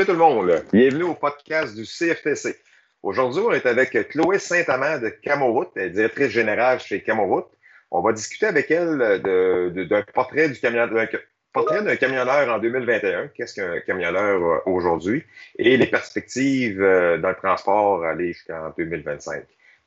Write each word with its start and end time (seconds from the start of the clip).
Salut 0.00 0.12
tout 0.12 0.18
le 0.18 0.34
monde. 0.34 0.64
Bienvenue 0.72 1.02
au 1.02 1.14
podcast 1.14 1.76
du 1.76 1.84
CFTC. 1.84 2.56
Aujourd'hui, 3.02 3.42
on 3.46 3.52
est 3.52 3.66
avec 3.66 3.90
Chloé 4.08 4.38
Saint-Amand 4.38 4.98
de 4.98 5.10
Camoroute, 5.10 5.76
directrice 5.76 6.30
générale 6.30 6.80
chez 6.80 7.02
Camoroute. 7.02 7.50
On 7.90 8.00
va 8.00 8.14
discuter 8.14 8.46
avec 8.46 8.70
elle 8.70 9.20
d'un 9.20 10.02
portrait 10.14 10.48
du 10.48 10.58
camionneur, 10.58 11.06
portrait 11.52 11.82
d'un 11.82 11.96
camionneur 11.96 12.48
en 12.48 12.58
2021. 12.58 13.28
Qu'est-ce 13.34 13.60
qu'un 13.60 13.78
camionneur 13.80 14.42
euh, 14.42 14.58
aujourd'hui? 14.64 15.22
Et 15.58 15.76
les 15.76 15.86
perspectives 15.86 16.80
euh, 16.80 17.18
dans 17.18 17.28
le 17.28 17.36
transport 17.36 18.02
aller 18.02 18.32
jusqu'en 18.32 18.72
2025. 18.78 19.44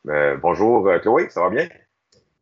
Euh, 0.09 0.37
bonjour 0.37 0.91
Chloé, 1.01 1.27
ça 1.31 1.41
va 1.41 1.49
bien? 1.49 1.67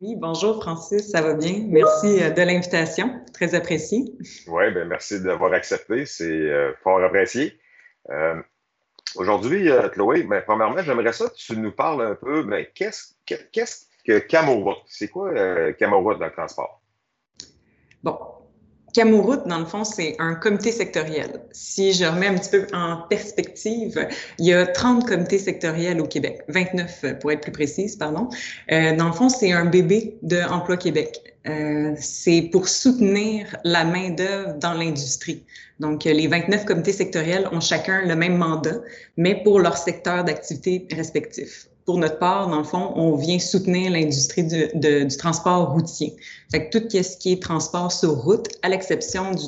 Oui, 0.02 0.16
bonjour 0.18 0.62
Francis, 0.62 1.10
ça 1.10 1.22
va 1.22 1.36
bien. 1.36 1.64
Merci 1.70 2.20
de 2.20 2.42
l'invitation, 2.42 3.22
très 3.34 3.56
apprécié. 3.56 4.12
Oui, 4.48 4.72
ben 4.74 4.90
merci 4.90 5.22
d'avoir 5.22 5.54
accepté, 5.54 6.06
c'est 6.06 6.52
fort 6.84 7.02
apprécié. 7.02 7.61
Aujourd'hui, 9.16 9.70
Chloé, 9.92 10.24
ben, 10.24 10.42
premièrement, 10.46 10.82
j'aimerais 10.82 11.14
ça 11.14 11.30
que 11.30 11.36
tu 11.36 11.58
nous 11.58 11.72
parles 11.72 12.02
un 12.06 12.16
peu, 12.16 12.44
mais 12.44 12.72
qu'est-ce 12.74 13.16
que 14.06 14.20
Camoroute? 14.20 14.84
C'est 14.88 15.10
quoi 15.10 15.34
Camoroute 15.74 16.20
dans 16.20 16.26
le 16.26 16.32
transport? 16.32 16.82
Camoroute, 18.94 19.48
dans 19.48 19.60
le 19.60 19.66
fond, 19.66 19.84
c'est 19.84 20.16
un 20.20 20.36
comité 20.36 20.72
sectoriel. 20.72 21.42
Si 21.52 21.94
je 21.94 22.06
remets 22.06 22.28
un 22.28 22.36
petit 22.36 22.50
peu 22.50 22.68
en 22.74 23.04
perspective, 23.10 24.08
il 24.38 24.46
y 24.46 24.54
a 24.54 24.66
30 24.66 25.08
comités 25.08 25.38
sectoriels 25.38 26.02
au 26.02 26.06
Québec, 26.06 26.42
29 26.50 27.20
pour 27.20 27.32
être 27.32 27.42
plus 27.42 27.52
précise, 27.52 27.96
pardon. 27.96 28.28
Euh, 28.72 28.96
dans 28.96 29.08
le 29.08 29.14
fond, 29.14 29.30
c'est 29.30 29.52
un 29.52 29.66
bébé 29.66 30.18
de 30.24 30.42
Emploi 30.42 30.78
Québec. 30.78 31.22
Euh, 31.48 31.94
c'est 31.98 32.50
pour 32.52 32.68
soutenir 32.68 33.56
la 33.64 33.86
main-d'œuvre 33.86 34.56
dans 34.60 34.74
l'industrie. 34.74 35.44
Donc, 35.80 36.04
les 36.04 36.28
29 36.28 36.66
comités 36.66 36.94
sectoriels 36.94 37.48
ont 37.52 37.62
chacun 37.62 38.06
le 38.06 38.16
même 38.16 38.38
mandat, 38.38 38.82
mais 39.18 39.42
pour 39.42 39.60
leur 39.60 39.78
secteur 39.78 40.24
d'activité 40.24 40.88
respectif 40.92 41.68
pour 41.92 42.00
notre 42.00 42.20
part, 42.20 42.48
dans 42.48 42.60
le 42.60 42.64
fond, 42.64 42.94
on 42.96 43.18
vient 43.18 43.38
soutenir 43.38 43.92
l'industrie 43.92 44.46
du, 44.46 45.18
transport 45.18 45.74
routier. 45.74 46.16
Fait 46.50 46.70
que 46.70 46.78
tout 46.78 46.88
ce 46.90 47.18
qui 47.18 47.34
est 47.34 47.42
transport 47.42 47.92
sur 47.92 48.12
route, 48.12 48.48
à 48.62 48.70
l'exception 48.70 49.32
du 49.32 49.44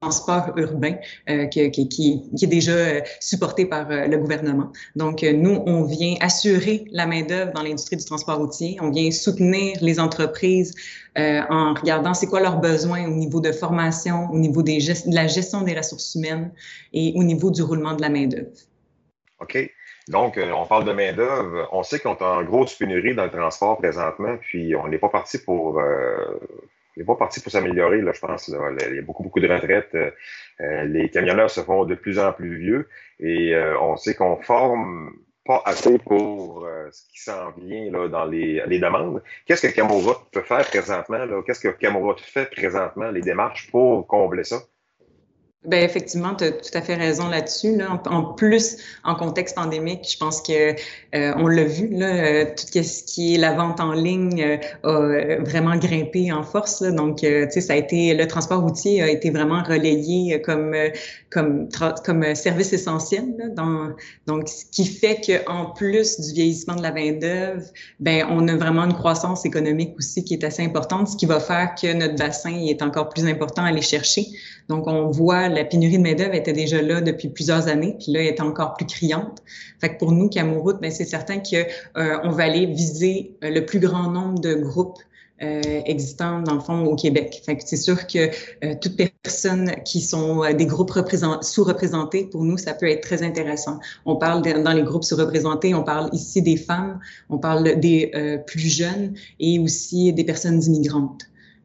transport 0.00 0.56
urbain 0.56 0.94
euh, 1.28 1.44
qui, 1.44 1.60
est 1.60 2.46
déjà 2.46 2.72
euh, 2.72 3.00
supporté 3.20 3.66
par 3.66 3.90
euh, 3.90 4.06
le 4.06 4.16
gouvernement. 4.16 4.72
Donc, 4.94 5.20
nous, 5.20 5.62
on 5.66 5.84
vient 5.84 6.14
assurer 6.22 6.86
la 6.90 7.06
main-d'œuvre 7.06 7.52
dans 7.52 7.62
l'industrie 7.62 7.96
du 7.96 8.04
transport 8.06 8.38
routier. 8.38 8.78
On 8.80 8.90
vient 8.90 9.10
soutenir 9.10 9.76
les 9.82 10.00
entreprises 10.00 10.74
en 11.18 11.74
regardant 11.74 12.14
c'est 12.14 12.28
quoi 12.28 12.40
leurs 12.40 12.60
besoins 12.60 13.04
au 13.06 13.14
niveau 13.14 13.42
de 13.42 13.52
formation, 13.52 14.30
au 14.32 14.38
niveau 14.38 14.62
de 14.62 14.72
la 15.14 15.26
gestion 15.26 15.60
des 15.60 15.74
ressources 15.74 16.14
humaines 16.14 16.50
et 16.94 17.12
au 17.14 17.24
niveau 17.24 17.50
du 17.50 17.60
roulement 17.60 17.92
de 17.92 18.00
la 18.00 18.08
main-d'œuvre. 18.08 18.48
OK. 19.40 19.70
Donc, 20.08 20.38
euh, 20.38 20.52
on 20.52 20.66
parle 20.66 20.84
de 20.84 20.92
main-d'œuvre. 20.92 21.68
On 21.72 21.82
sait 21.82 21.98
qu'on 21.98 22.14
est 22.14 22.22
en 22.22 22.42
grosse 22.44 22.74
pénurie 22.74 23.14
dans 23.14 23.24
le 23.24 23.30
transport 23.30 23.76
présentement, 23.78 24.36
puis 24.40 24.76
on 24.76 24.86
n'est 24.88 24.98
pas 24.98 25.08
parti 25.08 25.38
pour. 25.38 25.80
Euh, 25.80 26.38
n'est 26.96 27.04
pas 27.04 27.16
parti 27.16 27.40
pour 27.40 27.52
s'améliorer, 27.52 28.00
là, 28.00 28.12
je 28.14 28.20
pense. 28.20 28.48
Il 28.48 28.94
y 28.94 28.98
a 28.98 29.02
beaucoup, 29.02 29.22
beaucoup 29.22 29.40
de 29.40 29.48
retraites. 29.48 29.94
Euh, 29.94 30.84
les 30.84 31.10
camionneurs 31.10 31.50
se 31.50 31.60
font 31.60 31.84
de 31.84 31.94
plus 31.94 32.18
en 32.18 32.32
plus 32.32 32.56
vieux 32.56 32.88
et 33.20 33.54
on 33.82 33.96
sait 33.96 34.14
qu'on 34.14 34.36
forme 34.36 35.12
pas 35.44 35.60
assez 35.66 35.98
pour 35.98 36.66
ce 36.90 37.02
qui 37.12 37.20
s'en 37.20 37.50
vient 37.50 37.90
là, 37.90 38.08
dans 38.08 38.24
les, 38.24 38.62
les 38.66 38.78
demandes. 38.78 39.22
Qu'est-ce 39.44 39.66
que 39.66 39.74
Camoroute 39.74 40.30
peut 40.32 40.40
faire 40.40 40.66
présentement? 40.66 41.18
Qu'est-ce 41.46 41.60
que 41.60 41.68
Camoroute 41.68 42.20
fait 42.22 42.50
présentement, 42.50 43.10
les 43.10 43.20
démarches 43.20 43.70
pour 43.70 44.06
combler 44.06 44.44
ça? 44.44 44.62
Ben 45.66 45.82
effectivement, 45.82 46.34
tu 46.34 46.44
as 46.44 46.52
tout 46.52 46.70
à 46.74 46.80
fait 46.80 46.94
raison 46.94 47.28
là-dessus. 47.28 47.76
Là. 47.76 48.00
En, 48.06 48.22
plus, 48.34 48.76
en 49.02 49.16
contexte 49.16 49.56
pandémique, 49.56 50.06
je 50.08 50.16
pense 50.16 50.40
que 50.40 50.70
euh, 51.14 51.32
on 51.36 51.48
l'a 51.48 51.64
vu, 51.64 51.88
là, 51.88 52.06
euh, 52.06 52.44
tout 52.44 52.82
ce 52.82 53.02
qui 53.02 53.34
est 53.34 53.38
la 53.38 53.52
vente 53.52 53.80
en 53.80 53.92
ligne 53.92 54.60
euh, 54.84 55.38
a 55.38 55.42
vraiment 55.42 55.76
grimpé 55.76 56.30
en 56.30 56.44
force. 56.44 56.80
Là. 56.82 56.92
Donc, 56.92 57.18
tu 57.18 57.26
sais, 57.26 57.60
ça 57.60 57.72
a 57.72 57.76
été 57.76 58.14
le 58.14 58.26
transport 58.28 58.60
routier 58.60 59.02
a 59.02 59.08
été 59.08 59.30
vraiment 59.30 59.62
relayé 59.62 60.40
comme 60.40 60.74
comme 61.30 61.68
comme 62.04 62.34
service 62.34 62.72
essentiel. 62.72 63.24
Là, 63.38 63.48
donc, 64.26 64.48
ce 64.48 64.64
qui 64.70 64.86
fait 64.86 65.20
que 65.20 65.50
en 65.50 65.70
plus 65.70 66.20
du 66.20 66.32
vieillissement 66.32 66.76
de 66.76 66.82
la 66.82 66.92
main 66.92 67.12
d'œuvre, 67.12 67.64
ben 67.98 68.24
on 68.30 68.46
a 68.46 68.56
vraiment 68.56 68.84
une 68.84 68.94
croissance 68.94 69.44
économique 69.44 69.94
aussi 69.98 70.24
qui 70.24 70.34
est 70.34 70.44
assez 70.44 70.62
importante, 70.62 71.08
ce 71.08 71.16
qui 71.16 71.26
va 71.26 71.40
faire 71.40 71.74
que 71.74 71.92
notre 71.92 72.16
bassin 72.16 72.54
est 72.66 72.82
encore 72.82 73.08
plus 73.08 73.26
important 73.26 73.62
à 73.62 73.68
aller 73.68 73.82
chercher. 73.82 74.26
Donc, 74.68 74.86
on 74.86 75.10
voit 75.10 75.48
la 75.48 75.64
pénurie 75.64 75.98
de 75.98 76.02
main-d'œuvre 76.02 76.34
était 76.34 76.52
déjà 76.52 76.82
là 76.82 77.00
depuis 77.00 77.28
plusieurs 77.28 77.68
années, 77.68 77.96
puis 77.98 78.12
là, 78.12 78.20
elle 78.20 78.26
est 78.26 78.40
encore 78.40 78.74
plus 78.74 78.86
criante. 78.86 79.42
Fait 79.80 79.94
que 79.94 79.98
pour 79.98 80.12
nous, 80.12 80.28
Camoroute, 80.28 80.80
ben, 80.80 80.90
c'est 80.90 81.04
certain 81.04 81.38
qu'on 81.38 82.00
euh, 82.00 82.30
va 82.30 82.44
aller 82.44 82.66
viser 82.66 83.36
euh, 83.44 83.50
le 83.50 83.64
plus 83.64 83.78
grand 83.78 84.10
nombre 84.10 84.40
de 84.40 84.54
groupes 84.54 84.98
euh, 85.42 85.82
existants, 85.84 86.40
dans 86.40 86.54
le 86.54 86.60
fond, 86.60 86.86
au 86.86 86.96
Québec. 86.96 87.42
Fait 87.44 87.58
que 87.58 87.62
c'est 87.66 87.76
sûr 87.76 88.06
que 88.06 88.30
euh, 88.64 88.74
toutes 88.80 88.96
personnes 88.96 89.70
qui 89.84 90.00
sont 90.00 90.42
euh, 90.42 90.54
des 90.54 90.64
groupes 90.64 90.90
sous-représentés, 91.42 92.24
pour 92.24 92.42
nous, 92.42 92.56
ça 92.56 92.72
peut 92.72 92.88
être 92.88 93.02
très 93.02 93.22
intéressant. 93.22 93.78
On 94.06 94.16
parle 94.16 94.40
dans 94.40 94.72
les 94.72 94.82
groupes 94.82 95.04
sous-représentés, 95.04 95.74
on 95.74 95.82
parle 95.82 96.08
ici 96.14 96.40
des 96.40 96.56
femmes, 96.56 97.00
on 97.28 97.36
parle 97.36 97.78
des 97.78 98.10
plus 98.46 98.60
jeunes 98.60 99.12
et 99.38 99.58
aussi 99.58 100.10
des 100.14 100.24
personnes 100.24 100.62
immigrantes. 100.62 101.24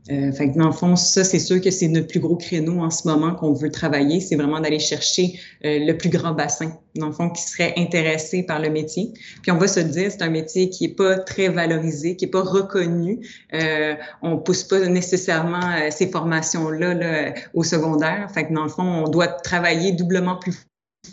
Euh, 0.09 0.31
fait 0.31 0.51
que 0.51 0.57
dans 0.57 0.67
le 0.67 0.73
fond, 0.73 0.95
ça, 0.95 1.23
c'est 1.23 1.39
sûr 1.39 1.62
que 1.62 1.69
c'est 1.69 1.88
notre 1.88 2.07
plus 2.07 2.19
gros 2.19 2.35
créneau 2.35 2.79
en 2.79 2.89
ce 2.89 3.07
moment 3.07 3.35
qu'on 3.35 3.53
veut 3.53 3.69
travailler. 3.69 4.19
C'est 4.19 4.35
vraiment 4.35 4.59
d'aller 4.59 4.79
chercher 4.79 5.39
euh, 5.63 5.78
le 5.79 5.95
plus 5.95 6.09
grand 6.09 6.34
bassin, 6.34 6.72
dans 6.95 7.07
le 7.07 7.12
fond, 7.12 7.29
qui 7.29 7.44
serait 7.44 7.73
intéressé 7.78 8.44
par 8.44 8.59
le 8.59 8.69
métier. 8.69 9.13
Puis 9.44 9.51
on 9.51 9.57
va 9.57 9.67
se 9.67 9.79
dire, 9.79 10.11
c'est 10.11 10.23
un 10.23 10.29
métier 10.29 10.69
qui 10.69 10.85
est 10.85 10.95
pas 10.95 11.19
très 11.19 11.50
valorisé, 11.50 12.16
qui 12.16 12.25
est 12.25 12.29
pas 12.29 12.41
reconnu. 12.41 13.19
Euh, 13.53 13.94
on 14.23 14.38
pousse 14.38 14.63
pas 14.63 14.79
nécessairement 14.88 15.72
euh, 15.72 15.91
ces 15.91 16.07
formations-là 16.07 16.94
là, 16.95 17.34
au 17.53 17.63
secondaire. 17.63 18.29
Fait 18.34 18.47
que 18.47 18.53
dans 18.53 18.63
le 18.63 18.69
fond, 18.69 18.84
on 18.84 19.07
doit 19.07 19.28
travailler 19.28 19.91
doublement 19.91 20.38
plus 20.38 20.66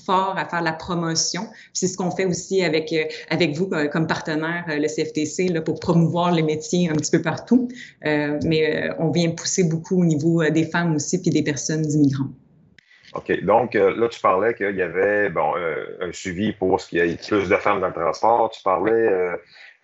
fort 0.09 0.38
à 0.38 0.44
faire 0.47 0.62
la 0.62 0.72
promotion. 0.72 1.49
C'est 1.72 1.87
ce 1.87 1.97
qu'on 1.97 2.10
fait 2.10 2.25
aussi 2.25 2.65
avec, 2.65 2.93
euh, 2.93 3.04
avec 3.31 3.54
vous 3.56 3.69
euh, 3.72 3.88
comme 3.88 4.06
partenaire, 4.06 4.65
euh, 4.69 4.78
le 4.78 4.88
CFTC, 4.88 5.60
pour 5.60 5.81
promouvoir 5.81 6.32
les 6.32 6.43
métiers 6.43 6.88
un 6.88 6.94
petit 6.94 7.10
peu 7.10 7.22
partout. 7.22 7.69
Mais 8.03 8.91
on 8.98 9.10
vient 9.10 9.31
pousser 9.31 9.65
beaucoup 9.65 10.00
au 10.00 10.04
niveau 10.04 10.43
des 10.50 10.65
femmes 10.65 10.94
aussi, 10.94 11.21
puis 11.21 11.31
des 11.31 11.43
personnes 11.43 11.84
immigrantes. 11.91 12.32
OK. 13.15 13.44
Donc, 13.44 13.75
là, 13.75 14.09
tu 14.09 14.21
parlais 14.21 14.54
qu'il 14.54 14.77
y 14.77 14.82
avait 14.82 15.31
bon, 15.31 15.54
un 16.00 16.12
suivi 16.12 16.53
pour 16.53 16.81
ce 16.81 16.88
qu'il 16.88 16.98
y 16.98 17.10
ait 17.10 17.16
plus 17.16 17.48
de 17.48 17.56
femmes 17.56 17.81
dans 17.81 17.88
le 17.88 17.93
transport. 17.93 18.50
Tu 18.50 18.62
parlais 18.62 19.10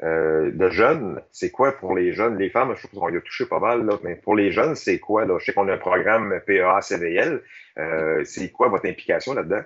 de 0.03 0.70
jeunes. 0.70 1.20
C'est 1.32 1.50
quoi 1.50 1.72
pour 1.72 1.94
les 1.97 2.12
jeunes? 2.12 2.38
Les 2.38 2.50
femmes, 2.50 2.75
je 2.76 2.87
trouve 2.87 3.00
qu'on 3.00 3.09
y 3.12 3.16
a 3.16 3.20
touché 3.20 3.47
pas 3.47 3.60
mal, 3.60 3.84
là, 3.84 3.98
mais 4.03 4.14
pour 4.14 4.37
les 4.37 4.53
jeunes, 4.53 4.75
c'est 4.75 4.98
quoi? 4.98 5.25
Là? 5.25 5.38
Je 5.41 5.47
sais 5.47 5.53
qu'on 5.53 5.69
a 5.69 5.75
un 5.75 5.78
programme 5.78 6.41
PEA-CVL. 6.47 7.43
c'est 8.25 8.50
quoi 8.50 8.69
votre 8.69 8.87
implication 8.87 9.34
là-dedans? 9.34 9.62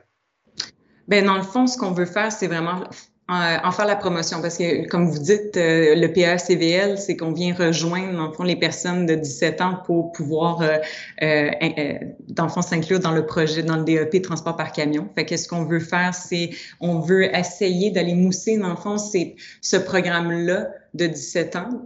Ben 1.08 1.24
dans 1.24 1.36
le 1.36 1.42
fond, 1.42 1.66
ce 1.66 1.76
qu'on 1.76 1.92
veut 1.92 2.06
faire, 2.06 2.30
c'est 2.30 2.46
vraiment 2.46 2.84
euh, 3.30 3.58
en 3.62 3.72
faire 3.72 3.84
la 3.84 3.96
promotion 3.96 4.40
parce 4.40 4.56
que, 4.56 4.86
comme 4.88 5.10
vous 5.10 5.18
dites, 5.18 5.58
euh, 5.58 5.94
le 5.94 6.10
PACVL, 6.10 6.96
c'est 6.96 7.14
qu'on 7.14 7.32
vient 7.32 7.54
rejoindre, 7.54 8.16
dans 8.16 8.28
le 8.28 8.32
fond, 8.32 8.42
les 8.42 8.56
personnes 8.56 9.04
de 9.04 9.14
17 9.14 9.60
ans 9.60 9.78
pour 9.84 10.12
pouvoir, 10.12 10.62
euh, 10.62 10.78
euh, 11.22 11.98
dans 12.28 12.44
le 12.44 12.48
fond, 12.48 12.62
s'inclure 12.62 13.00
dans 13.00 13.12
le 13.12 13.26
projet, 13.26 13.62
dans 13.62 13.76
le 13.76 13.84
DEP 13.84 14.22
transport 14.22 14.56
par 14.56 14.72
camion. 14.72 15.10
Fait 15.14 15.26
que 15.26 15.36
ce 15.36 15.46
qu'on 15.46 15.64
veut 15.64 15.80
faire, 15.80 16.14
c'est, 16.14 16.50
on 16.80 17.00
veut 17.00 17.24
essayer 17.36 17.90
d'aller 17.90 18.14
mousser, 18.14 18.56
dans 18.56 18.70
le 18.70 18.76
fond, 18.76 18.96
c'est 18.96 19.36
ce 19.60 19.76
programme-là 19.76 20.68
de 20.94 21.06
17 21.06 21.56
ans 21.56 21.82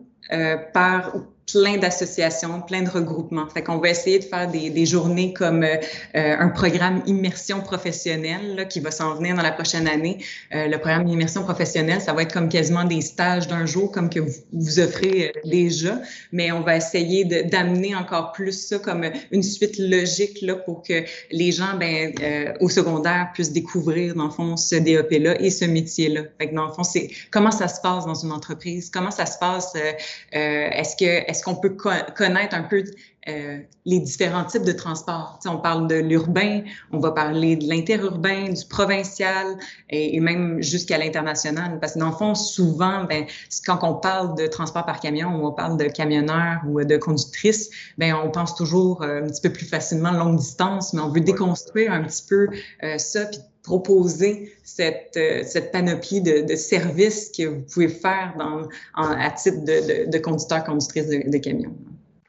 par 0.73 1.13
plein 1.51 1.77
d'associations, 1.77 2.61
plein 2.63 2.83
de 2.83 2.91
regroupements. 2.91 3.49
Fait 3.49 3.63
qu'on 3.63 3.79
va 3.79 3.91
essayer 3.91 4.19
de 4.19 4.25
faire 4.25 4.49
des, 4.49 4.71
des 4.71 4.87
journées 4.87 5.33
comme 5.33 5.65
euh, 5.65 5.77
euh, 6.15 6.37
un 6.39 6.49
programme 6.49 7.03
immersion 7.07 7.61
professionnelle 7.61 8.57
là, 8.57 8.65
qui 8.65 8.81
va 8.81 8.91
s'en 8.91 9.15
venir 9.15 9.35
dans 9.35 9.43
la 9.43 9.53
prochaine 9.53 9.89
année. 9.89 10.19
Euh, 10.55 10.69
le 10.69 10.79
programme 10.79 11.09
immersion 11.09 11.43
professionnelle, 11.43 12.01
ça 12.01 12.13
va 12.13 12.23
être 12.23 12.33
comme 12.33 12.49
quasiment 12.49 12.85
des 12.85 13.01
stages 13.01 13.49
d'un 13.49 13.67
jour 13.67 13.91
comme 13.91 14.09
que 14.09 14.21
vous, 14.21 14.33
vous 14.53 14.81
offrez 14.81 15.33
déjà, 15.45 16.01
mais 16.31 16.53
on 16.53 16.61
va 16.61 16.77
essayer 16.77 17.25
d'amener 17.25 17.95
encore 17.95 18.33
plus 18.33 18.53
ça 18.53 18.79
comme 18.79 19.05
une 19.31 19.43
suite 19.43 19.79
logique 19.79 20.41
là, 20.43 20.55
pour 20.55 20.83
que 20.83 21.05
les 21.31 21.53
gens 21.53 21.77
ben, 21.79 22.13
au 22.61 22.69
secondaire 22.69 23.31
puissent 23.35 23.53
découvrir 23.53 24.15
dans 24.15 24.25
le 24.25 24.31
fond 24.31 24.57
ce 24.57 24.77
DEP-là 24.77 25.41
et 25.41 25.51
ce 25.51 25.65
métier-là. 25.65 26.23
Fait 26.39 26.51
que 26.51 26.55
dans 26.55 26.67
le 26.67 26.73
fond, 26.73 26.85
c'est 26.85 27.11
comment 27.31 27.51
ça 27.51 27.69
se 27.69 27.81
passe 27.81 28.07
dans 28.07 28.15
une 28.15 28.33
entreprise, 28.33 28.91
comment 28.91 29.11
ça 29.11 29.27
se 29.27 29.39
passe, 29.39 29.73
est-ce 30.33 30.97
que 30.97 31.32
est-ce 31.33 31.43
qu'on 31.43 31.55
peut 31.55 31.75
connaître 32.15 32.55
un 32.55 32.63
peu 32.63 32.85
euh, 33.29 33.59
les 33.87 34.01
différents 34.01 34.45
types 34.45 34.65
de 34.65 34.73
transports? 34.73 35.39
on 35.47 35.57
parle 35.57 35.89
de 35.89 35.95
l'urbain, 35.95 36.63
on 36.93 36.99
va 36.99 37.13
parler 37.13 37.57
de 37.57 37.67
l'interurbain, 37.67 38.51
du 38.51 38.65
provincial 38.67 39.57
et, 39.89 40.21
même 40.21 40.63
jusqu'à 40.63 40.99
l'international. 40.99 41.79
Parce 41.81 41.95
que 41.95 42.01
dans 42.01 42.11
le 42.11 42.17
fond, 42.17 42.35
souvent, 42.35 43.05
ben, 43.05 43.25
quand 43.67 43.79
on 43.83 43.95
parle 43.95 44.37
de 44.37 44.47
transport 44.47 44.85
par 44.85 45.01
camion 45.01 45.37
ou 45.37 45.47
on 45.47 45.53
parle 45.53 45.79
de 45.79 45.85
camionneurs 45.85 46.61
ou 46.69 46.85
de 46.85 46.97
conductrices, 46.99 47.71
ben, 47.97 48.15
on 48.15 48.31
pense 48.31 48.55
toujours 48.55 49.03
euh, 49.03 49.23
un 49.23 49.29
petit 49.29 49.41
peu 49.41 49.51
plus 49.51 49.67
facilement 49.67 50.13
longue 50.13 50.37
distance, 50.37 50.93
mais 50.93 51.01
on 51.01 51.09
veut 51.09 51.21
déconstruire 51.21 51.93
un 51.93 52.03
petit 52.05 52.25
peu 52.29 52.49
euh, 52.83 52.99
ça 52.99 53.25
puis 53.25 53.41
proposer 53.63 54.57
cette, 54.65 55.15
cette 55.45 55.73
panoplie 55.73 56.21
de, 56.21 56.41
de, 56.41 56.57
services 56.57 57.31
que 57.37 57.45
vous 57.45 57.63
pouvez 57.63 57.89
faire 57.89 58.35
dans, 58.39 58.69
à 58.95 59.31
titre 59.31 59.65
de, 59.65 60.11
de, 60.11 60.19
conducteur, 60.19 60.65
conducteur 60.65 61.05
de, 61.05 61.39
camion. 61.39 61.73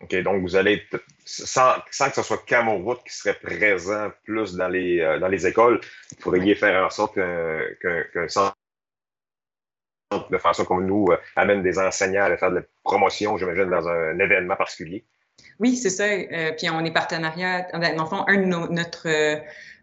OK, 0.02 0.16
donc 0.22 0.42
vous 0.42 0.56
allez, 0.56 0.82
sans, 1.26 1.76
sans 1.92 2.10
que 2.10 2.16
ce 2.16 2.24
soit 2.24 2.46
Camoroute 2.46 3.04
qui 3.06 3.16
serait 3.16 3.40
présent 3.42 4.12
plus 4.26 4.54
dans 4.56 4.68
les, 4.68 5.00
euh, 5.00 5.20
dans 5.20 5.30
les 5.30 5.48
écoles, 5.48 5.80
vous 6.12 6.16
pourriez 6.18 6.56
faire 6.56 6.86
en 6.86 6.90
sorte 6.90 7.16
qu'un 7.16 8.28
centre 8.28 8.56
de 10.30 10.38
façon 10.38 10.66
comme 10.66 10.86
nous 10.86 11.08
euh, 11.10 11.18
amène 11.36 11.64
des 11.64 11.80
enseignants 11.80 12.24
à 12.24 12.38
faire 12.38 12.52
de 12.52 12.58
la 12.58 12.64
promotion, 12.84 13.38
j'imagine, 13.38 13.70
dans 13.70 13.88
un 13.88 14.20
événement 14.20 14.56
particulier. 14.56 15.06
Oui, 15.60 15.76
c'est 15.76 15.90
ça. 15.90 16.06
Euh, 16.06 16.52
puis 16.58 16.70
on 16.70 16.84
est 16.84 16.92
partenariat. 16.92 17.68
Dans 17.74 17.80
le 17.80 18.10
fond, 18.10 18.24
un 18.28 18.38
de 18.38 18.46
nos, 18.46 18.68
notre 18.70 19.08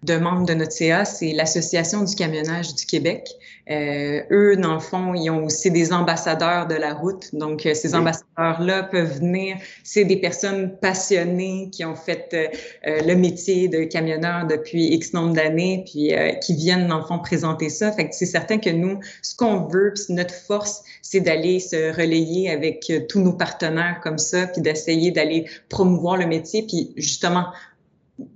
de 0.03 0.17
membres 0.17 0.47
de 0.47 0.55
notre 0.55 0.73
CA, 0.73 1.05
c'est 1.05 1.33
l'Association 1.33 2.03
du 2.03 2.15
camionnage 2.15 2.75
du 2.75 2.87
Québec. 2.87 3.29
Euh, 3.71 4.23
eux, 4.31 4.57
dans 4.57 4.75
le 4.75 4.81
fond, 4.81 5.15
ils 5.15 5.29
ont 5.31 5.45
aussi 5.45 5.71
des 5.71 5.93
ambassadeurs 5.93 6.67
de 6.67 6.75
la 6.75 6.95
route. 6.95 7.35
Donc, 7.35 7.67
euh, 7.67 7.75
ces 7.75 7.95
ambassadeurs-là 7.95 8.85
peuvent 8.85 9.19
venir. 9.19 9.59
C'est 9.85 10.05
des 10.05 10.17
personnes 10.17 10.77
passionnées 10.81 11.69
qui 11.71 11.85
ont 11.85 11.95
fait 11.95 12.31
euh, 12.33 12.47
euh, 12.87 13.03
le 13.07 13.15
métier 13.15 13.69
de 13.69 13.85
camionneur 13.85 14.47
depuis 14.47 14.87
X 14.87 15.13
nombre 15.13 15.35
d'années, 15.35 15.85
puis 15.85 16.13
qui 16.43 16.55
viennent, 16.55 16.89
dans 16.89 16.99
le 16.99 17.05
fond, 17.05 17.19
présenter 17.19 17.69
ça. 17.69 17.93
Fait 17.93 18.09
que 18.09 18.15
c'est 18.15 18.27
certain 18.27 18.59
que 18.59 18.71
nous, 18.71 18.99
ce 19.23 19.37
qu'on 19.37 19.67
veut, 19.67 19.93
puis 19.95 20.15
notre 20.15 20.35
force, 20.35 20.83
c'est 21.03 21.21
d'aller 21.21 21.61
se 21.61 21.95
relayer 21.95 22.51
avec 22.51 22.91
tous 23.09 23.21
nos 23.21 23.33
partenaires 23.33 24.01
comme 24.03 24.19
ça, 24.19 24.47
puis 24.47 24.63
d'essayer 24.63 25.11
d'aller 25.11 25.47
promouvoir 25.71 26.19
le 26.19 26.27
métier, 26.27 26.67
puis 26.67 26.93
justement 26.97 27.47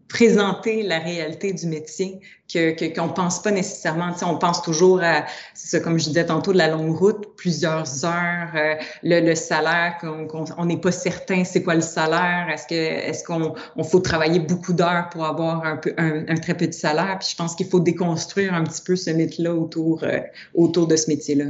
présenter 0.08 0.82
la 0.82 0.98
réalité 0.98 1.52
du 1.52 1.66
métier 1.66 2.20
que 2.52 2.94
qu'on 2.94 3.08
pense 3.08 3.42
pas 3.42 3.50
nécessairement. 3.50 4.12
Tu 4.12 4.20
sais, 4.20 4.24
on 4.24 4.38
pense 4.38 4.62
toujours 4.62 5.02
à, 5.02 5.24
ça, 5.54 5.80
comme 5.80 5.98
je 5.98 6.04
disais 6.04 6.26
tantôt, 6.26 6.52
de 6.52 6.58
la 6.58 6.68
longue 6.68 6.94
route, 6.94 7.36
plusieurs 7.36 8.04
heures, 8.04 8.50
euh, 8.54 8.76
le, 9.02 9.34
salaire, 9.34 9.98
qu'on 10.00 10.64
n'est 10.64 10.80
pas 10.80 10.92
certain 10.92 11.44
c'est 11.44 11.62
quoi 11.62 11.74
le 11.74 11.80
salaire, 11.80 12.48
est-ce 12.52 12.66
que 12.66 12.74
est-ce 12.74 13.24
qu'on 13.24 13.54
on 13.76 13.84
faut 13.84 14.00
travailler 14.00 14.40
beaucoup 14.40 14.72
d'heures 14.72 15.08
pour 15.10 15.24
avoir 15.24 15.64
un, 15.64 15.76
peu, 15.76 15.92
un, 15.96 16.36
très 16.36 16.54
petit 16.54 16.78
salaire? 16.78 17.18
Puis 17.18 17.30
je 17.32 17.36
pense 17.36 17.56
qu'il 17.56 17.66
faut 17.66 17.80
déconstruire 17.80 18.54
un 18.54 18.62
petit 18.62 18.82
peu 18.82 18.96
ce 18.96 19.10
mythe-là 19.10 19.52
autour 19.54 20.04
euh, 20.04 20.20
autour 20.54 20.86
de 20.86 20.96
ce 20.96 21.10
métier-là. 21.10 21.46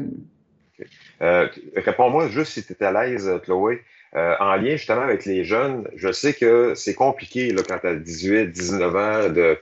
Euh, 1.20 1.46
Réponds-moi 1.76 2.28
juste 2.28 2.52
si 2.52 2.64
tu 2.64 2.72
es 2.72 2.82
à 2.82 2.92
l'aise, 2.92 3.30
Chloé. 3.44 3.82
Euh, 4.16 4.36
en 4.38 4.54
lien 4.54 4.76
justement 4.76 5.00
avec 5.00 5.24
les 5.24 5.42
jeunes, 5.42 5.88
je 5.96 6.12
sais 6.12 6.34
que 6.34 6.74
c'est 6.76 6.94
compliqué 6.94 7.50
là, 7.50 7.62
quand 7.68 7.78
tu 7.80 7.86
as 7.88 7.96
18, 7.96 8.52
19 8.52 8.94
ans 8.94 9.28
de 9.28 9.58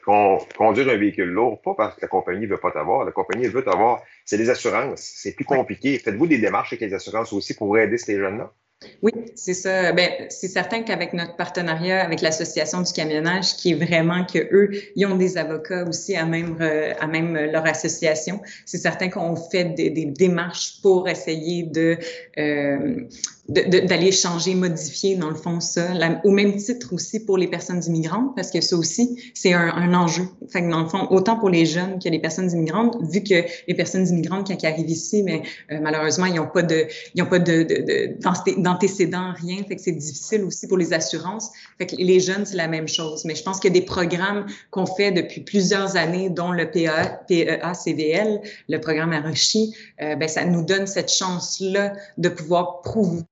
conduire 0.57 0.91
un 0.91 0.97
véhicule 0.99 1.31
lourd, 1.31 1.63
pas 1.63 1.73
parce 1.75 1.97
que 1.97 2.03
la 2.03 2.09
compagnie 2.09 2.45
veut 2.45 2.59
pas 2.59 2.71
t'avoir, 2.71 3.07
la 3.07 3.13
compagnie 3.13 3.47
veut 3.47 3.65
t'avoir, 3.65 4.03
c'est 4.27 4.37
les 4.37 4.51
assurances. 4.51 5.01
C'est 5.01 5.33
plus 5.33 5.47
compliqué. 5.47 5.99
Faites-vous 5.99 6.27
des 6.27 6.37
démarches 6.37 6.75
avec 6.75 6.83
les 6.83 6.93
assurances 6.95 7.33
aussi 7.33 7.55
pour 7.55 7.79
aider 7.79 7.97
ces 7.97 8.19
jeunes-là? 8.19 8.53
Oui, 9.01 9.13
c'est 9.37 9.55
ça. 9.55 9.93
Ben, 9.93 10.11
c'est 10.29 10.49
certain 10.49 10.83
qu'avec 10.83 11.13
notre 11.13 11.37
partenariat 11.37 12.05
avec 12.05 12.21
l'Association 12.21 12.83
du 12.83 12.93
camionnage, 12.93 13.57
qui 13.57 13.71
est 13.71 13.75
vraiment 13.75 14.25
que 14.25 14.39
eux, 14.53 14.71
ils 14.97 15.07
ont 15.07 15.17
des 15.17 15.39
avocats 15.39 15.85
aussi 15.85 16.17
à 16.17 16.27
même, 16.27 16.57
à 16.61 17.07
même 17.07 17.35
leur 17.35 17.65
association, 17.65 18.41
c'est 18.67 18.79
certain 18.79 19.09
qu'on 19.09 19.37
fait 19.37 19.65
des, 19.65 19.91
des, 19.91 20.07
démarches 20.07 20.81
pour 20.83 21.09
essayer 21.09 21.63
de, 21.63 21.97
euh, 22.39 23.07
d'aller 23.53 24.13
changer, 24.13 24.55
modifier 24.55 25.17
dans 25.17 25.29
le 25.29 25.35
fond 25.35 25.61
ça. 25.61 25.89
au 26.25 26.31
même 26.31 26.57
titre 26.57 26.93
aussi 26.93 27.21
pour 27.21 27.37
les 27.37 27.49
personnes 27.49 27.83
immigrantes, 27.85 28.35
parce 28.35 28.51
que 28.51 28.61
ça 28.61 28.77
aussi, 28.77 29.33
c'est 29.35 29.53
un, 29.53 29.69
un, 29.69 29.95
enjeu. 29.95 30.25
Fait 30.49 30.63
que 30.63 30.71
dans 30.71 30.83
le 30.83 30.89
fond, 30.89 31.07
autant 31.11 31.39
pour 31.39 31.51
les 31.51 31.67
jeunes 31.67 31.99
que 31.99 32.09
les 32.09 32.19
personnes 32.19 32.51
immigrantes, 32.51 32.97
vu 33.11 33.23
que 33.23 33.45
les 33.69 33.75
personnes 33.75 34.07
immigrantes, 34.07 34.49
quand 34.49 34.63
ils 34.63 34.67
arrivent 34.67 34.91
ici, 34.91 35.23
mais 35.23 35.43
euh, 35.71 35.79
malheureusement, 35.81 36.27
ils 36.27 36.37
n'ont 36.37 36.47
pas 36.47 36.63
de, 36.63 36.87
ils 37.15 37.23
ont 37.23 37.27
pas 37.27 37.39
de, 37.39 37.63
de, 37.63 38.57
de 38.57 38.61
d'antécédents, 38.63 39.33
rien. 39.41 39.63
Fait 39.69 39.77
que 39.77 39.83
c'est 39.83 39.93
difficile 39.93 40.45
aussi 40.45 40.67
pour 40.67 40.79
les 40.79 40.93
assurances. 40.93 41.51
Fait 41.79 41.87
que 41.87 41.97
les 41.97 42.21
jeunes, 42.21 42.47
c'est 42.47 42.57
la 42.57 42.69
même 42.69 42.89
chose. 42.89 43.25
Mais 43.25 43.35
je 43.35 43.43
pense 43.43 43.61
qu'il 43.61 43.73
y 43.73 43.77
a 43.77 43.81
des 43.81 43.87
programmes 43.87 44.47
qu'on 44.71 44.87
fait 44.87 45.13
depuis 45.13 45.43
plusieurs 45.43 45.97
années, 45.97 46.31
dont 46.31 46.53
le 46.53 46.71
PEA, 46.71 47.21
PEA 47.29 47.75
CVL, 47.75 48.41
le 48.69 48.79
programme 48.79 49.13
Arochi, 49.13 49.75
euh, 50.01 50.17
ben, 50.17 50.29
ça 50.29 50.45
nous 50.45 50.65
donne 50.65 50.87
cette 50.87 51.13
chance-là 51.13 51.93
de 52.19 52.29
pouvoir 52.29 52.81
prouver 52.83 53.23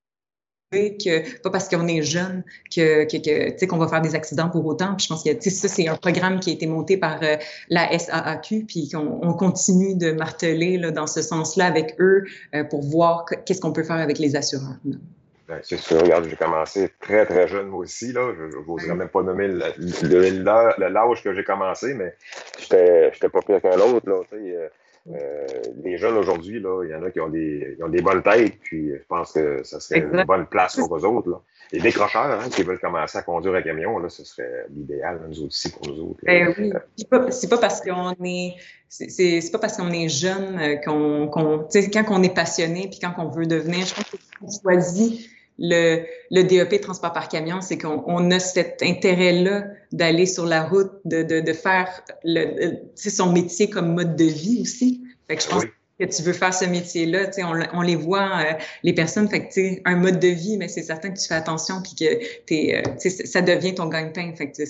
que 0.71 1.41
pas 1.43 1.51
parce 1.51 1.69
qu'on 1.69 1.89
est 1.89 2.03
jeune 2.03 2.45
que, 2.75 3.05
que, 3.05 3.59
que 3.59 3.67
qu'on 3.67 3.79
va 3.79 3.89
faire 3.89 4.01
des 4.01 4.15
accidents 4.15 4.49
pour 4.49 4.65
autant. 4.67 4.95
Puis 4.95 5.07
je 5.07 5.09
pense 5.09 5.25
que 5.25 5.51
ça, 5.51 5.69
c'est 5.69 5.89
un 5.89 5.97
programme 5.97 6.39
qui 6.39 6.51
a 6.51 6.53
été 6.53 6.67
monté 6.69 6.97
par 6.97 7.19
euh, 7.23 7.37
la 7.69 7.99
SAAQ, 7.99 8.67
puis 8.67 8.89
qu'on 8.89 9.19
on 9.23 9.33
continue 9.33 9.97
de 9.97 10.13
marteler 10.13 10.79
là, 10.79 10.93
dans 10.93 11.09
ce 11.09 11.23
sens-là 11.23 11.67
avec 11.67 11.97
eux 11.99 12.25
euh, 12.55 12.63
pour 12.63 12.83
voir 12.83 13.25
qu'est-ce 13.45 13.61
qu'on 13.61 13.73
peut 13.73 13.83
faire 13.83 13.97
avec 13.97 14.19
les 14.19 14.37
assureurs. 14.37 14.77
Ben, 15.49 15.59
c'est 15.65 15.79
sûr, 15.79 16.01
regarde, 16.01 16.27
j'ai 16.31 16.37
commencé 16.37 16.89
très, 17.01 17.27
très 17.27 17.49
jeune 17.49 17.67
moi 17.67 17.81
aussi. 17.81 18.13
Là. 18.13 18.33
Je 18.39 18.57
n'oserais 18.57 18.95
même 18.95 19.09
pas 19.09 19.25
nommer 19.25 19.49
l'âge 19.49 21.25
que 21.25 21.35
j'ai 21.35 21.43
commencé, 21.43 21.95
mais 21.95 22.15
j'étais 22.61 23.29
pas 23.29 23.43
pire 23.43 23.61
qu'un 23.61 23.81
autre. 23.81 24.09
Là, 24.09 24.21
euh, 24.33 24.69
euh, 25.09 25.47
les 25.83 25.97
jeunes 25.97 26.17
aujourd'hui, 26.17 26.57
il 26.57 26.91
y 26.91 26.95
en 26.95 27.03
a 27.03 27.11
qui 27.11 27.21
ont 27.21 27.29
des, 27.29 27.77
ont 27.83 27.89
des 27.89 28.03
bonnes 28.03 28.23
têtes, 28.23 28.59
puis 28.63 28.91
je 28.91 29.07
pense 29.09 29.33
que 29.33 29.63
ça 29.65 29.81
serait 29.81 30.01
une 30.01 30.25
bonne 30.25 30.47
place 30.47 30.77
pour 30.77 30.95
eux 30.95 31.05
autres. 31.05 31.31
Là. 31.31 31.41
Les 31.73 31.81
décrocheurs 31.81 32.41
hein, 32.41 32.49
qui 32.51 32.63
veulent 32.63 32.79
commencer 32.79 33.17
à 33.17 33.23
conduire 33.23 33.55
un 33.55 33.63
camion, 33.63 33.99
là, 33.99 34.09
ce 34.09 34.25
serait 34.25 34.67
l'idéal, 34.75 35.21
nous 35.29 35.45
aussi, 35.45 35.71
pour 35.73 35.87
nous 35.87 36.11
autres. 36.11 36.21
Ben 36.25 36.55
oui. 36.59 36.73
C'est 37.31 37.49
pas, 37.49 37.59
parce 37.59 37.81
qu'on 37.81 38.15
est 38.25 38.57
c'est 38.89 39.53
pas 39.53 39.59
parce 39.59 39.77
qu'on 39.77 39.91
est 39.91 40.09
jeune 40.09 40.59
euh, 40.59 40.77
qu'on, 40.77 41.29
qu'on 41.29 41.69
quand 41.93 42.05
on 42.09 42.23
est 42.25 42.35
passionné 42.35 42.89
puis 42.91 42.99
quand 43.01 43.15
on 43.19 43.29
veut 43.29 43.47
devenir, 43.47 43.87
je 43.87 43.95
pense 43.95 44.11
qu'on 44.41 44.61
choisit 44.63 45.31
le, 45.61 46.05
le 46.31 46.43
DEP 46.43 46.81
transport 46.81 47.13
par 47.13 47.29
camion, 47.29 47.61
c'est 47.61 47.79
qu'on 47.79 48.03
on 48.07 48.31
a 48.31 48.41
cet 48.41 48.83
intérêt-là 48.83 49.65
d'aller 49.93 50.27
sur 50.27 50.47
la 50.47 50.65
route, 50.65 50.91
de, 51.05 51.23
de, 51.23 51.41
de 51.41 51.53
faire 51.53 52.03
le, 52.25 52.73
son 52.97 53.33
métier 53.33 53.69
comme 53.69 53.95
mode 53.95 54.17
de 54.17 54.25
vie 54.25 54.61
aussi. 54.63 55.03
Fait 55.29 55.37
que 55.37 55.43
je 55.43 55.49
pense 55.49 55.65
que 55.65 56.05
tu 56.07 56.23
veux 56.23 56.33
faire 56.33 56.55
ce 56.55 56.65
métier-là, 56.65 57.31
on, 57.45 57.79
on 57.79 57.83
les 57.83 57.95
voit, 57.95 58.41
euh, 58.41 58.55
les 58.83 58.95
personnes, 58.95 59.29
fait 59.29 59.49
que, 59.49 59.61
un 59.85 59.97
mode 59.97 60.19
de 60.19 60.29
vie, 60.29 60.57
mais 60.57 60.69
c'est 60.69 60.83
certain 60.83 61.11
que 61.11 61.21
tu 61.21 61.29
fais 61.29 61.35
attention 61.35 61.83
puis 61.83 61.95
que 61.95 62.45
t'es, 62.47 62.83
euh, 62.83 63.11
ça 63.27 63.43
devient 63.43 63.75
ton 63.75 63.87
gagne-pain. 63.87 64.33
Fait 64.35 64.51
que, 64.51 64.63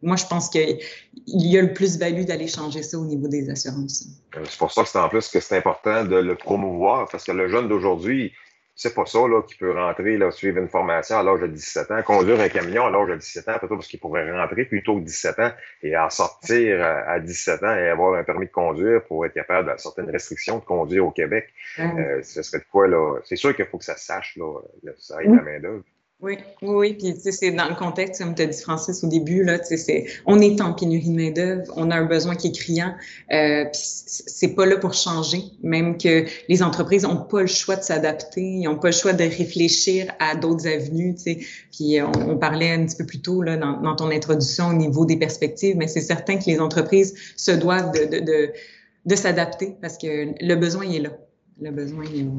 moi, 0.00 0.16
je 0.16 0.24
pense 0.24 0.48
qu'il 0.48 0.78
y 1.26 1.58
a 1.58 1.62
le 1.62 1.74
plus-value 1.74 2.22
d'aller 2.24 2.48
changer 2.48 2.82
ça 2.82 2.98
au 2.98 3.04
niveau 3.04 3.28
des 3.28 3.50
assurances. 3.50 4.06
Euh, 4.34 4.40
c'est 4.48 4.58
pour 4.58 4.72
ça 4.72 4.82
que 4.82 4.88
c'est 4.88 4.98
en 4.98 5.10
plus 5.10 5.28
que 5.28 5.40
c'est 5.40 5.58
important 5.58 6.06
de 6.06 6.16
le 6.16 6.34
promouvoir 6.36 7.06
parce 7.12 7.24
que 7.24 7.32
le 7.32 7.48
jeune 7.48 7.68
d'aujourd'hui, 7.68 8.32
c'est 8.78 8.94
pas 8.94 9.06
ça 9.06 9.18
là, 9.26 9.42
qui 9.42 9.56
peut 9.56 9.72
rentrer, 9.72 10.16
là, 10.16 10.30
suivre 10.30 10.58
une 10.58 10.68
formation 10.68 11.18
à 11.18 11.24
l'âge 11.24 11.40
de 11.40 11.48
17 11.48 11.90
ans, 11.90 12.02
conduire 12.04 12.38
un 12.38 12.48
camion 12.48 12.86
à 12.86 12.90
l'âge 12.90 13.08
de 13.08 13.16
17 13.16 13.48
ans, 13.48 13.58
plutôt 13.58 13.74
parce 13.74 13.88
qu'il 13.88 13.98
pourrait 13.98 14.30
rentrer 14.30 14.66
plutôt 14.66 14.94
que 14.94 15.00
17 15.00 15.38
ans 15.40 15.50
et 15.82 15.96
en 15.96 16.08
sortir 16.10 16.80
à 16.84 17.18
17 17.18 17.64
ans 17.64 17.74
et 17.74 17.88
avoir 17.88 18.14
un 18.14 18.22
permis 18.22 18.46
de 18.46 18.52
conduire 18.52 19.02
pour 19.08 19.26
être 19.26 19.34
capable 19.34 19.72
de 19.72 19.76
certaines 19.78 20.08
restrictions 20.10 20.60
de 20.60 20.64
conduire 20.64 21.04
au 21.04 21.10
Québec. 21.10 21.52
Euh, 21.80 22.22
ce 22.22 22.40
serait 22.42 22.60
de 22.60 22.66
quoi, 22.70 22.86
là? 22.86 23.18
C'est 23.24 23.34
sûr 23.34 23.54
qu'il 23.54 23.66
faut 23.66 23.78
que 23.78 23.84
ça 23.84 23.96
sache, 23.96 24.36
là, 24.36 24.60
ça 24.96 25.24
aide 25.24 25.34
la 25.34 25.42
main-d'œuvre. 25.42 25.82
Oui, 26.20 26.36
oui, 26.62 26.68
oui. 26.74 26.94
Puis, 26.94 27.14
tu 27.14 27.20
sais, 27.20 27.30
c'est 27.30 27.52
dans 27.52 27.68
le 27.68 27.76
contexte, 27.76 28.20
comme 28.20 28.34
tu 28.34 28.42
as 28.42 28.46
dit, 28.46 28.60
Francis, 28.60 29.04
au 29.04 29.06
début, 29.06 29.44
là, 29.44 29.56
tu 29.60 29.66
sais, 29.66 29.76
c'est, 29.76 30.06
on 30.26 30.40
est 30.40 30.60
en 30.60 30.72
pénurie 30.72 31.10
de 31.10 31.14
main-d'œuvre, 31.14 31.72
on 31.76 31.92
a 31.92 31.96
un 31.96 32.06
besoin 32.06 32.34
qui 32.34 32.48
est 32.48 32.52
criant, 32.52 32.92
euh, 33.30 33.64
puis 33.66 33.80
c'est 33.80 34.48
pas 34.56 34.66
là 34.66 34.78
pour 34.78 34.94
changer. 34.94 35.42
Même 35.62 35.96
que 35.96 36.24
les 36.48 36.62
entreprises 36.64 37.04
ont 37.04 37.18
pas 37.18 37.42
le 37.42 37.46
choix 37.46 37.76
de 37.76 37.84
s'adapter, 37.84 38.42
ils 38.42 38.66
ont 38.66 38.76
pas 38.76 38.88
le 38.88 38.94
choix 38.94 39.12
de 39.12 39.22
réfléchir 39.22 40.12
à 40.18 40.34
d'autres 40.34 40.66
avenues, 40.66 41.14
tu 41.14 41.22
sais. 41.22 41.38
Puis, 41.70 42.02
on, 42.02 42.30
on, 42.30 42.36
parlait 42.36 42.72
un 42.72 42.84
petit 42.84 42.96
peu 42.96 43.06
plus 43.06 43.22
tôt, 43.22 43.40
là, 43.40 43.56
dans, 43.56 43.80
dans, 43.80 43.94
ton 43.94 44.10
introduction 44.10 44.70
au 44.70 44.74
niveau 44.74 45.06
des 45.06 45.18
perspectives, 45.18 45.76
mais 45.76 45.86
c'est 45.86 46.00
certain 46.00 46.38
que 46.38 46.46
les 46.46 46.58
entreprises 46.58 47.14
se 47.36 47.52
doivent 47.52 47.92
de, 47.92 48.18
de, 48.18 48.50
de, 49.06 49.14
s'adapter 49.14 49.76
parce 49.80 49.96
que 49.96 50.34
le 50.40 50.54
besoin 50.56 50.90
est 50.90 50.98
là. 50.98 51.10
Le 51.60 51.70
besoin 51.70 52.02
est 52.02 52.24
là. 52.24 52.30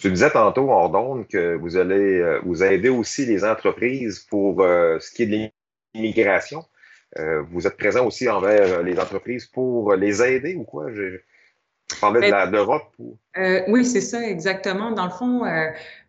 Tu 0.00 0.10
disais 0.10 0.30
tantôt, 0.30 0.70
Ordonne, 0.70 1.26
que 1.26 1.56
vous 1.56 1.76
allez 1.76 2.20
euh, 2.20 2.40
vous 2.44 2.62
aider 2.62 2.88
aussi 2.88 3.26
les 3.26 3.44
entreprises 3.44 4.20
pour 4.20 4.62
euh, 4.62 4.98
ce 5.00 5.10
qui 5.10 5.24
est 5.24 5.26
de 5.26 5.50
l'immigration. 5.94 6.64
Euh, 7.18 7.42
vous 7.50 7.66
êtes 7.66 7.76
présent 7.76 8.06
aussi 8.06 8.28
envers 8.28 8.82
les 8.82 8.98
entreprises 8.98 9.46
pour 9.46 9.94
les 9.94 10.22
aider 10.22 10.54
ou 10.54 10.64
quoi? 10.64 10.86
Tu 10.92 12.00
parlais 12.00 12.30
de 12.30 12.52
l'Europe? 12.52 12.92
Ou... 12.98 13.16
Oui, 13.68 13.84
c'est 13.84 14.02
ça, 14.02 14.22
exactement. 14.22 14.92
Dans 14.92 15.06
le 15.06 15.10
fond, 15.10 15.44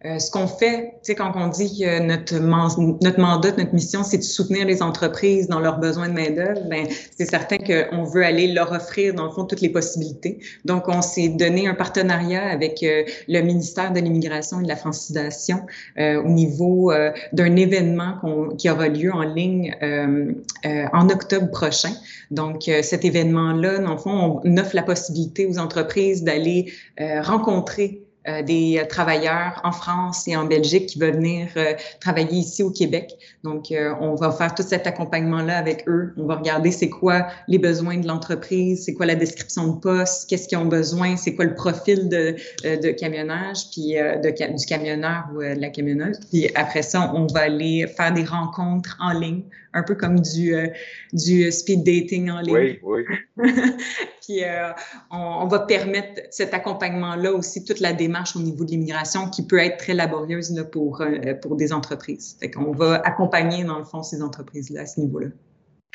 euh, 0.05 0.09
euh, 0.09 0.19
ce 0.19 0.31
qu'on 0.31 0.47
fait, 0.47 0.93
tu 1.03 1.11
sais, 1.11 1.15
quand 1.15 1.33
on 1.35 1.47
dit 1.47 1.79
que 1.79 1.99
notre, 1.99 2.39
mandat, 2.39 3.51
notre 3.51 3.73
mission, 3.73 4.03
c'est 4.03 4.17
de 4.17 4.23
soutenir 4.23 4.65
les 4.65 4.81
entreprises 4.81 5.47
dans 5.47 5.59
leurs 5.59 5.79
besoins 5.79 6.07
de 6.09 6.13
main-d'œuvre, 6.13 6.61
ben, 6.69 6.87
c'est 7.17 7.29
certain 7.29 7.57
qu'on 7.57 8.03
veut 8.03 8.23
aller 8.23 8.47
leur 8.47 8.71
offrir, 8.71 9.13
dans 9.13 9.25
le 9.25 9.31
fond, 9.31 9.45
toutes 9.45 9.61
les 9.61 9.69
possibilités. 9.69 10.39
Donc, 10.65 10.87
on 10.87 11.01
s'est 11.01 11.29
donné 11.29 11.67
un 11.67 11.73
partenariat 11.73 12.45
avec 12.47 12.79
le 12.81 13.41
ministère 13.41 13.91
de 13.91 13.99
l'Immigration 13.99 14.59
et 14.59 14.63
de 14.63 14.67
la 14.67 14.75
Francisation 14.75 15.65
au 15.97 16.29
niveau 16.29 16.91
d'un 17.33 17.55
événement 17.55 18.15
qui 18.57 18.69
aura 18.69 18.87
lieu 18.87 19.11
en 19.11 19.23
ligne 19.23 19.75
en 20.65 21.09
octobre 21.09 21.51
prochain. 21.51 21.91
Donc, 22.31 22.69
cet 22.81 23.05
événement-là, 23.05 23.79
dans 23.79 23.93
le 23.93 23.97
fond, 23.97 24.41
on 24.43 24.57
offre 24.57 24.75
la 24.75 24.83
possibilité 24.83 25.45
aux 25.45 25.59
entreprises 25.59 26.23
d'aller 26.23 26.71
rencontrer 27.21 28.01
euh, 28.01 28.08
des 28.41 28.79
euh, 28.79 28.85
travailleurs 28.85 29.59
en 29.63 29.71
France 29.71 30.27
et 30.27 30.35
en 30.35 30.45
Belgique 30.45 30.87
qui 30.87 30.99
veulent 30.99 31.15
venir 31.15 31.47
euh, 31.57 31.73
travailler 31.99 32.39
ici 32.39 32.63
au 32.63 32.71
Québec. 32.71 33.13
Donc, 33.43 33.73
on 34.01 34.15
va 34.15 34.31
faire 34.31 34.53
tout 34.53 34.63
cet 34.63 34.85
accompagnement-là 34.85 35.57
avec 35.57 35.87
eux. 35.87 36.13
On 36.17 36.25
va 36.25 36.35
regarder 36.35 36.71
c'est 36.71 36.89
quoi 36.89 37.27
les 37.47 37.57
besoins 37.57 37.97
de 37.97 38.07
l'entreprise, 38.07 38.83
c'est 38.85 38.93
quoi 38.93 39.05
la 39.05 39.15
description 39.15 39.67
de 39.67 39.79
poste, 39.79 40.29
qu'est-ce 40.29 40.47
qu'ils 40.47 40.57
ont 40.57 40.65
besoin, 40.65 41.15
c'est 41.15 41.35
quoi 41.35 41.45
le 41.45 41.55
profil 41.55 42.09
de, 42.09 42.35
de 42.63 42.91
camionnage, 42.91 43.69
puis 43.71 43.93
de, 43.93 44.57
du 44.57 44.65
camionneur 44.65 45.23
ou 45.33 45.39
de 45.39 45.59
la 45.59 45.69
camionneuse. 45.69 46.19
Puis 46.29 46.49
après 46.55 46.81
ça, 46.81 47.11
on 47.15 47.27
va 47.27 47.41
aller 47.41 47.87
faire 47.87 48.13
des 48.13 48.25
rencontres 48.25 48.97
en 48.99 49.17
ligne, 49.17 49.43
un 49.73 49.83
peu 49.83 49.95
comme 49.95 50.19
du, 50.19 50.53
du 51.13 51.51
speed 51.51 51.83
dating 51.83 52.29
en 52.29 52.41
ligne. 52.41 52.79
Oui, 52.83 53.05
oui. 53.37 53.51
puis 54.21 54.41
on, 55.11 55.17
on 55.17 55.47
va 55.47 55.59
permettre 55.59 56.21
cet 56.29 56.53
accompagnement-là 56.53 57.31
aussi, 57.31 57.63
toute 57.63 57.79
la 57.79 57.93
démarche 57.93 58.18
au 58.35 58.39
niveau 58.39 58.65
de 58.65 58.71
l'immigration 58.71 59.29
qui 59.29 59.45
peut 59.45 59.59
être 59.59 59.77
très 59.77 59.93
laborieuse 59.93 60.51
là, 60.55 60.63
pour, 60.63 61.01
euh, 61.01 61.33
pour 61.35 61.55
des 61.55 61.73
entreprises. 61.73 62.37
Fait 62.39 62.51
qu'on 62.51 62.71
va 62.71 62.95
accompagner, 62.95 63.63
dans 63.63 63.77
le 63.77 63.85
fond, 63.85 64.03
ces 64.03 64.21
entreprises-là 64.21 64.81
à 64.81 64.85
ce 64.85 64.99
niveau-là. 64.99 65.27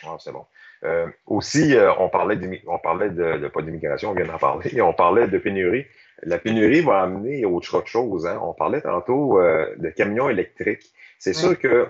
Ah, 0.04 0.16
c'est 0.18 0.32
bon. 0.32 0.44
Euh, 0.84 1.06
aussi, 1.26 1.74
euh, 1.74 1.90
on 1.98 2.08
parlait, 2.08 2.38
on 2.66 2.78
parlait 2.78 3.10
de, 3.10 3.48
pas 3.48 3.62
d'immigration, 3.62 4.10
on 4.10 4.14
vient 4.14 4.26
d'en 4.26 4.38
parler, 4.38 4.80
on 4.80 4.92
parlait 4.92 5.28
de 5.28 5.38
pénurie. 5.38 5.86
La 6.22 6.38
pénurie 6.38 6.80
va 6.80 7.02
amener 7.02 7.44
autre 7.44 7.82
chose. 7.86 8.26
Hein. 8.26 8.38
On 8.42 8.52
parlait 8.54 8.80
tantôt 8.80 9.38
de 9.40 9.88
camions 9.90 10.30
électriques. 10.30 10.92
C'est 11.18 11.32
sûr 11.32 11.58
que 11.58 11.88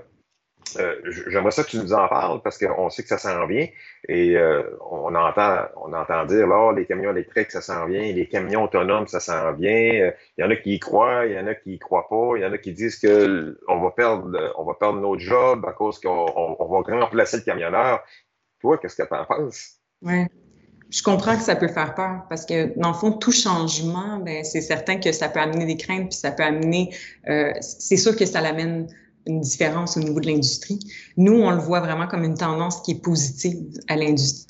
euh, 0.78 0.94
j'aimerais 1.28 1.50
ça 1.50 1.62
que 1.62 1.70
tu 1.70 1.78
nous 1.78 1.92
en 1.92 2.08
parles 2.08 2.40
parce 2.42 2.58
qu'on 2.58 2.90
sait 2.90 3.02
que 3.02 3.08
ça 3.08 3.18
s'en 3.18 3.46
vient 3.46 3.66
et 4.08 4.36
euh, 4.36 4.62
on 4.90 5.14
entend 5.14 5.66
on 5.76 5.92
entend 5.92 6.24
dire 6.24 6.46
là 6.46 6.72
les 6.72 6.86
camions 6.86 7.10
électriques 7.10 7.50
ça 7.50 7.60
s'en 7.60 7.86
vient, 7.86 8.00
les 8.00 8.28
camions 8.28 8.64
autonomes 8.64 9.06
ça 9.06 9.20
s'en 9.20 9.52
vient. 9.52 10.12
Il 10.36 10.42
y 10.42 10.44
en 10.44 10.50
a 10.50 10.56
qui 10.56 10.74
y 10.74 10.78
croient, 10.78 11.26
il 11.26 11.32
y 11.32 11.38
en 11.38 11.46
a 11.46 11.54
qui 11.54 11.74
y 11.74 11.78
croient 11.78 12.08
pas, 12.08 12.36
il 12.36 12.42
y 12.42 12.46
en 12.46 12.52
a 12.52 12.58
qui 12.58 12.72
disent 12.72 12.98
que 12.98 13.58
on 13.68 13.80
va 13.80 13.90
perdre 13.90 14.52
on 14.56 14.64
va 14.64 14.74
perdre 14.74 15.00
notre 15.00 15.20
job 15.20 15.64
à 15.66 15.72
cause 15.72 16.00
qu'on 16.00 16.26
on, 16.58 16.66
va 16.66 17.00
remplacer 17.00 17.38
le 17.38 17.42
camionneur. 17.42 18.02
Toi, 18.60 18.78
qu'est-ce 18.78 18.96
que 18.96 19.06
tu 19.06 19.14
en 19.14 19.24
penses? 19.24 19.78
Oui. 20.02 20.26
Je 20.90 21.02
comprends 21.02 21.36
que 21.36 21.42
ça 21.42 21.56
peut 21.56 21.68
faire 21.68 21.94
peur 21.94 22.22
parce 22.28 22.46
que, 22.46 22.78
dans 22.78 22.88
le 22.88 22.94
fond, 22.94 23.12
tout 23.12 23.32
changement, 23.32 24.18
ben, 24.18 24.44
c'est 24.44 24.60
certain 24.60 24.98
que 25.00 25.12
ça 25.12 25.28
peut 25.28 25.40
amener 25.40 25.66
des 25.66 25.76
craintes, 25.76 26.10
puis 26.10 26.18
ça 26.18 26.30
peut 26.30 26.44
amener. 26.44 26.94
Euh, 27.28 27.52
c'est 27.60 27.96
sûr 27.96 28.16
que 28.16 28.24
ça 28.26 28.40
l'amène 28.40 28.86
une 29.26 29.40
différence 29.40 29.96
au 29.96 30.00
niveau 30.00 30.20
de 30.20 30.26
l'industrie. 30.26 30.78
Nous, 31.16 31.32
on 31.32 31.50
le 31.50 31.58
voit 31.58 31.80
vraiment 31.80 32.06
comme 32.06 32.24
une 32.24 32.36
tendance 32.36 32.82
qui 32.82 32.92
est 32.92 33.02
positive 33.02 33.58
à 33.88 33.96
l'industrie. 33.96 34.46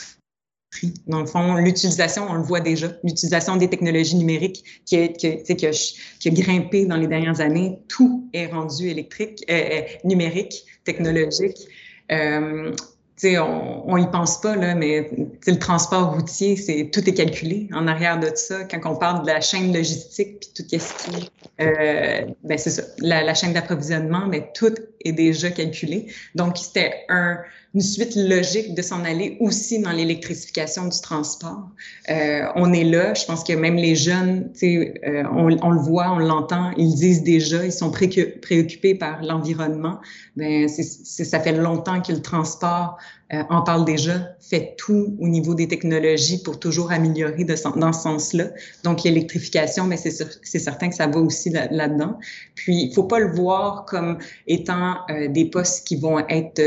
Dans 1.06 1.20
le 1.20 1.26
fond, 1.26 1.54
l'utilisation, 1.54 2.26
on 2.28 2.34
le 2.34 2.42
voit 2.42 2.60
déjà, 2.60 2.92
l'utilisation 3.04 3.56
des 3.56 3.68
technologies 3.68 4.16
numériques 4.16 4.64
qui, 4.84 4.96
a, 4.96 6.30
grimpé 6.30 6.86
dans 6.86 6.96
les 6.96 7.06
dernières 7.06 7.40
années. 7.40 7.78
Tout 7.88 8.28
est 8.32 8.46
rendu 8.46 8.88
électrique, 8.88 9.44
euh, 9.48 9.54
euh 9.54 9.82
numérique, 10.02 10.64
technologique. 10.84 11.68
Euh, 12.10 12.74
on, 13.22 13.84
on 13.86 13.96
y 13.96 14.10
pense 14.10 14.40
pas, 14.40 14.56
là, 14.56 14.74
mais 14.74 15.10
le 15.46 15.58
transport 15.58 16.14
routier, 16.14 16.56
c'est 16.56 16.90
tout 16.92 17.08
est 17.08 17.14
calculé 17.14 17.68
en 17.72 17.86
arrière 17.86 18.18
de 18.18 18.30
ça. 18.34 18.64
Quand 18.64 18.80
on 18.90 18.96
parle 18.96 19.22
de 19.22 19.28
la 19.28 19.40
chaîne 19.40 19.72
logistique, 19.72 20.40
puis 20.40 20.50
tout 20.54 20.78
ce 20.78 21.10
qui 21.10 21.30
euh, 21.60 22.22
ben 22.42 22.58
c'est 22.58 22.70
ça, 22.70 22.82
la, 22.98 23.22
la 23.22 23.34
chaîne 23.34 23.52
d'approvisionnement, 23.52 24.26
mais 24.26 24.50
tout 24.54 24.74
est 25.04 25.12
déjà 25.12 25.50
calculé. 25.50 26.06
Donc, 26.34 26.58
c'était 26.58 27.04
un, 27.08 27.38
une 27.74 27.80
suite 27.80 28.14
logique 28.14 28.74
de 28.74 28.82
s'en 28.82 29.04
aller 29.04 29.36
aussi 29.40 29.80
dans 29.80 29.90
l'électrification 29.90 30.86
du 30.86 31.00
transport. 31.00 31.68
Euh, 32.08 32.46
on 32.54 32.72
est 32.72 32.84
là, 32.84 33.14
je 33.14 33.24
pense 33.24 33.42
que 33.42 33.52
même 33.52 33.74
les 33.74 33.96
jeunes, 33.96 34.52
euh, 34.62 35.24
on, 35.32 35.70
le 35.70 35.80
voit, 35.80 36.12
on 36.12 36.18
l'entend, 36.18 36.70
ils 36.76 36.94
disent 36.94 37.24
déjà, 37.24 37.64
ils 37.64 37.72
sont 37.72 37.90
préoccupés 37.90 38.94
par 38.94 39.22
l'environnement. 39.22 39.98
Ben, 40.36 40.68
ça 40.68 41.40
fait 41.40 41.52
longtemps 41.52 42.00
que 42.00 42.12
le 42.12 42.22
transport 42.22 42.96
euh, 43.32 43.42
en 43.48 43.62
parle 43.62 43.86
déjà, 43.86 44.36
fait 44.38 44.74
tout 44.76 45.16
au 45.18 45.28
niveau 45.28 45.54
des 45.54 45.66
technologies 45.66 46.42
pour 46.42 46.60
toujours 46.60 46.92
améliorer 46.92 47.44
de, 47.44 47.54
dans 47.78 47.92
ce 47.92 48.02
sens-là. 48.02 48.50
Donc, 48.82 49.02
l'électrification, 49.02 49.84
mais 49.84 49.96
c'est 49.96 50.58
certain 50.58 50.90
que 50.90 50.94
ça 50.94 51.06
va 51.06 51.20
aussi 51.20 51.50
là-dedans. 51.50 52.18
Puis, 52.54 52.84
il 52.84 52.94
faut 52.94 53.04
pas 53.04 53.18
le 53.18 53.34
voir 53.34 53.86
comme 53.86 54.18
étant 54.46 54.96
euh, 55.10 55.28
des 55.28 55.46
postes 55.46 55.86
qui 55.86 55.96
vont 55.96 56.18
être 56.28 56.60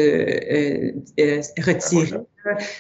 euh, 1.20 1.42
retirés 1.60 2.20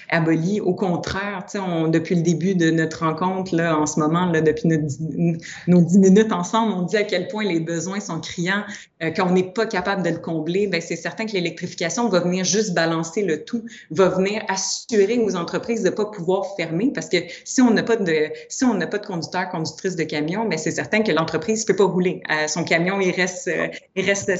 aboli. 0.09 0.61
Au 0.61 0.73
contraire, 0.73 1.45
on, 1.55 1.87
depuis 1.87 2.15
le 2.15 2.21
début 2.21 2.55
de 2.55 2.71
notre 2.71 3.05
rencontre, 3.05 3.55
là, 3.55 3.77
en 3.77 3.85
ce 3.85 3.99
moment, 3.99 4.25
là, 4.25 4.41
depuis 4.41 4.67
nos 4.67 5.81
dix 5.81 5.99
minutes 5.99 6.31
ensemble, 6.31 6.73
on 6.73 6.81
dit 6.83 6.97
à 6.97 7.03
quel 7.03 7.27
point 7.27 7.43
les 7.43 7.59
besoins 7.59 7.99
sont 7.99 8.19
criants, 8.19 8.63
euh, 9.03 9.11
qu'on 9.11 9.31
n'est 9.31 9.51
pas 9.51 9.65
capable 9.65 10.03
de 10.03 10.09
le 10.09 10.17
combler. 10.17 10.67
Ben, 10.67 10.81
c'est 10.81 10.95
certain 10.95 11.25
que 11.25 11.33
l'électrification 11.33 12.09
va 12.09 12.19
venir 12.19 12.43
juste 12.43 12.73
balancer 12.73 13.23
le 13.23 13.43
tout, 13.43 13.63
va 13.91 14.09
venir 14.09 14.43
assurer 14.47 15.19
aux 15.19 15.35
entreprises 15.35 15.83
de 15.83 15.89
ne 15.89 15.95
pas 15.95 16.05
pouvoir 16.05 16.55
fermer 16.55 16.91
parce 16.93 17.09
que 17.09 17.17
si 17.43 17.61
on 17.61 17.71
n'a 17.71 17.83
pas 17.83 17.95
de 17.95 18.29
si 18.49 18.63
on 18.63 18.73
n'a 18.73 18.87
pas 18.87 18.97
de 18.97 19.05
conducteur, 19.05 19.49
conductrice 19.49 19.95
de 19.95 20.03
camion, 20.03 20.45
ben, 20.45 20.57
c'est 20.57 20.71
certain 20.71 21.01
que 21.01 21.11
l'entreprise 21.11 21.61
ne 21.61 21.67
peut 21.67 21.75
pas 21.75 21.85
rouler. 21.85 22.21
Euh, 22.31 22.47
son 22.47 22.63
camion, 22.63 22.99
il 22.99 23.11
reste, 23.11 23.47
euh, 23.47 23.67
il 23.95 24.05
reste 24.05 24.31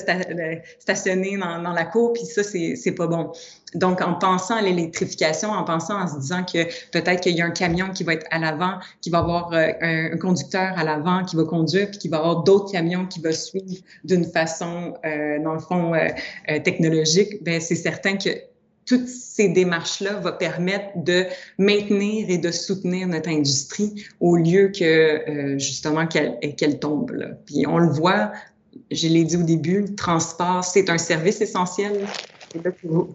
stationné 0.79 1.37
dans, 1.37 1.61
dans 1.61 1.73
la 1.73 1.85
cour, 1.85 2.13
puis 2.13 2.25
ça, 2.25 2.43
c'est 2.43 2.91
pas 2.91 3.07
bon. 3.07 3.31
Donc, 3.75 4.01
en 4.01 4.13
pensant 4.13 4.55
à 4.55 4.61
l'électrification, 4.61 5.16
en 5.25 5.63
pensant, 5.63 5.99
en 5.99 6.07
se 6.07 6.19
disant 6.19 6.43
que 6.43 6.65
peut-être 6.91 7.21
qu'il 7.21 7.35
y 7.35 7.41
a 7.41 7.45
un 7.45 7.51
camion 7.51 7.89
qui 7.91 8.03
va 8.03 8.13
être 8.13 8.25
à 8.31 8.39
l'avant, 8.39 8.79
qui 9.01 9.09
va 9.09 9.19
avoir 9.19 9.53
euh, 9.53 9.67
un, 9.81 10.17
conducteur 10.17 10.77
à 10.77 10.83
l'avant 10.83 11.23
qui 11.23 11.35
va 11.35 11.43
conduire, 11.43 11.89
puis 11.89 11.99
qui 11.99 12.07
va 12.07 12.17
avoir 12.17 12.43
d'autres 12.43 12.71
camions 12.71 13.05
qui 13.05 13.21
vont 13.21 13.31
suivre 13.31 13.83
d'une 14.03 14.25
façon, 14.25 14.93
euh, 15.05 15.39
dans 15.43 15.53
le 15.53 15.59
fond, 15.59 15.93
euh, 15.93 16.59
technologique, 16.63 17.43
ben 17.43 17.61
c'est 17.61 17.75
certain 17.75 18.17
que 18.17 18.29
toutes 18.85 19.07
ces 19.07 19.49
démarches-là 19.49 20.13
vont 20.13 20.37
permettre 20.39 20.87
de 20.95 21.25
maintenir 21.57 22.29
et 22.29 22.37
de 22.37 22.51
soutenir 22.51 23.07
notre 23.07 23.29
industrie 23.29 24.05
au 24.21 24.37
lieu 24.37 24.71
que 24.71 25.57
justement 25.57 26.07
qu'elle 26.07 26.79
tombe. 26.79 27.11
Puis 27.45 27.65
on 27.67 27.79
le 27.79 27.89
voit, 27.89 28.31
je 28.89 29.09
l'ai 29.09 29.25
dit 29.25 29.35
au 29.35 29.43
début, 29.43 29.81
le 29.81 29.95
transport, 29.95 30.63
c'est 30.63 30.89
un 30.89 30.97
service 30.97 31.41
essentiel 31.41 32.07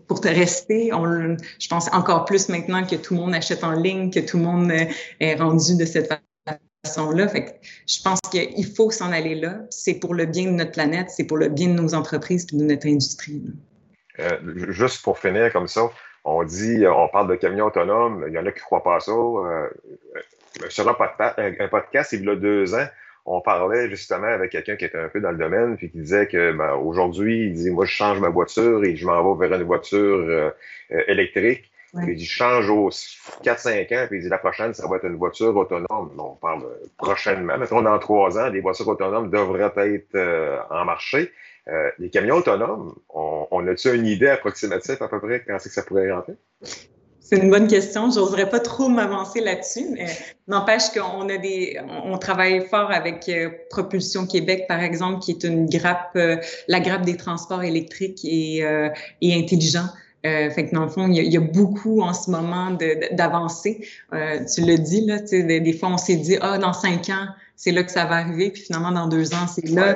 pour 0.06 0.20
te 0.20 0.28
rester. 0.28 0.90
je 0.92 1.68
pense 1.68 1.92
encore 1.92 2.24
plus 2.24 2.48
maintenant 2.48 2.84
que 2.86 2.96
tout 2.96 3.14
le 3.14 3.20
monde 3.20 3.34
achète 3.34 3.64
en 3.64 3.72
ligne, 3.72 4.10
que 4.10 4.20
tout 4.20 4.38
le 4.38 4.44
monde 4.44 4.72
est 5.20 5.34
rendu 5.34 5.76
de 5.76 5.84
cette 5.84 6.12
façon-là. 6.84 7.28
Fait 7.28 7.60
je 7.86 8.02
pense 8.02 8.20
qu'il 8.30 8.66
faut 8.66 8.90
s'en 8.90 9.12
aller 9.12 9.34
là. 9.34 9.60
C'est 9.70 9.94
pour 9.94 10.14
le 10.14 10.26
bien 10.26 10.46
de 10.46 10.56
notre 10.56 10.72
planète, 10.72 11.10
c'est 11.10 11.24
pour 11.24 11.36
le 11.36 11.48
bien 11.48 11.68
de 11.68 11.80
nos 11.80 11.94
entreprises 11.94 12.46
et 12.52 12.56
de 12.56 12.64
notre 12.64 12.86
industrie. 12.86 13.42
Euh, 14.18 14.72
juste 14.72 15.02
pour 15.02 15.18
finir 15.18 15.52
comme 15.52 15.68
ça, 15.68 15.90
on 16.24 16.44
dit, 16.44 16.84
on 16.86 17.08
parle 17.08 17.28
de 17.28 17.34
camions 17.36 17.66
autonomes, 17.66 18.24
il 18.28 18.34
y 18.34 18.38
en 18.38 18.46
a 18.46 18.52
qui 18.52 18.58
ne 18.58 18.64
croient 18.64 18.82
pas 18.82 18.96
à 18.96 19.00
ça. 19.00 19.12
Euh, 19.12 19.68
sur 20.68 20.88
un 20.88 20.94
podcast, 20.94 22.12
il 22.12 22.24
y 22.24 22.28
a 22.28 22.36
deux 22.36 22.74
ans, 22.74 22.86
on 23.24 23.40
parlait 23.40 23.88
justement 23.88 24.26
avec 24.26 24.50
quelqu'un 24.50 24.76
qui 24.76 24.84
était 24.84 24.98
un 24.98 25.08
peu 25.08 25.20
dans 25.20 25.30
le 25.30 25.38
domaine, 25.38 25.76
puis 25.76 25.90
qui 25.90 25.98
disait 25.98 26.26
que 26.26 26.52
ben, 26.52 26.74
aujourd'hui, 26.74 27.46
il 27.46 27.52
dit 27.54 27.70
Moi, 27.70 27.84
je 27.84 27.92
change 27.92 28.20
ma 28.20 28.28
voiture 28.28 28.84
et 28.84 28.96
je 28.96 29.06
m'en 29.06 29.34
vais 29.34 29.48
vers 29.48 29.58
une 29.60 29.66
voiture 29.66 29.98
euh, 29.98 30.50
euh, 30.92 31.02
électrique. 31.08 31.70
Puis 31.94 32.12
il 32.12 32.16
dit, 32.16 32.24
je 32.24 32.32
change 32.32 32.70
aux 32.70 32.88
4-5 32.88 33.94
ans, 33.94 34.06
puis 34.08 34.18
il 34.18 34.22
dit 34.22 34.28
la 34.30 34.38
prochaine, 34.38 34.72
ça 34.72 34.88
va 34.88 34.96
être 34.96 35.04
une 35.04 35.16
voiture 35.16 35.54
autonome. 35.54 36.10
on 36.18 36.36
parle 36.36 36.64
euh, 36.64 36.86
prochainement. 36.96 37.58
Mettons, 37.58 37.82
dans 37.82 37.98
trois 37.98 38.38
ans, 38.38 38.48
les 38.48 38.60
voitures 38.60 38.88
autonomes 38.88 39.28
devraient 39.28 39.70
être 39.76 40.66
en 40.70 40.86
marché. 40.86 41.30
les 41.98 42.08
camions 42.08 42.36
autonomes, 42.36 42.94
on, 43.10 43.46
on 43.50 43.68
a-tu 43.68 43.94
une 43.94 44.06
idée 44.06 44.28
approximative 44.28 45.02
à 45.02 45.08
peu 45.08 45.20
près 45.20 45.44
quand 45.46 45.58
c'est 45.58 45.68
que 45.68 45.74
ça 45.74 45.82
pourrait 45.82 46.10
rentrer? 46.10 46.32
C'est 47.32 47.38
une 47.38 47.48
bonne 47.48 47.66
question. 47.66 48.10
J'oserais 48.10 48.50
pas 48.50 48.60
trop 48.60 48.90
m'avancer 48.90 49.40
là-dessus, 49.40 49.98
n'empêche 50.48 50.90
qu'on 50.90 51.30
a 51.30 51.38
des, 51.38 51.80
on 52.04 52.18
travaille 52.18 52.66
fort 52.68 52.90
avec 52.90 53.26
euh, 53.30 53.48
Propulsion 53.70 54.26
Québec, 54.26 54.66
par 54.68 54.80
exemple, 54.80 55.20
qui 55.20 55.30
est 55.30 55.44
une 55.44 55.64
grappe, 55.64 56.10
euh, 56.16 56.36
la 56.68 56.80
grappe 56.80 57.06
des 57.06 57.16
transports 57.16 57.62
électriques 57.62 58.20
et, 58.24 58.62
euh, 58.66 58.90
et 59.22 59.34
intelligents. 59.34 59.88
Euh, 60.26 60.50
fait 60.50 60.66
que 60.66 60.74
dans 60.74 60.84
le 60.84 60.90
fond, 60.90 61.08
il 61.08 61.32
y 61.32 61.36
a, 61.38 61.40
beaucoup 61.40 62.02
en 62.02 62.12
ce 62.12 62.30
moment 62.30 62.76
d'avancées. 63.12 63.80
Euh, 64.12 64.40
tu 64.44 64.60
le 64.60 64.76
dis, 64.76 65.06
là, 65.06 65.18
des, 65.18 65.60
des 65.60 65.72
fois, 65.72 65.88
on 65.88 65.96
s'est 65.96 66.16
dit, 66.16 66.36
ah, 66.42 66.58
dans 66.58 66.74
cinq 66.74 67.08
ans, 67.08 67.28
c'est 67.62 67.70
là 67.70 67.84
que 67.84 67.92
ça 67.92 68.06
va 68.06 68.16
arriver, 68.16 68.50
puis 68.50 68.62
finalement, 68.62 68.90
dans 68.90 69.06
deux 69.06 69.34
ans, 69.34 69.46
c'est 69.46 69.68
là. 69.68 69.94